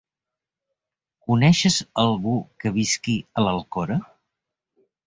Coneixes 1.27 1.77
algú 2.07 2.35
que 2.65 2.75
visqui 2.81 3.17
a 3.43 3.47
l'Alcora? 3.47 4.05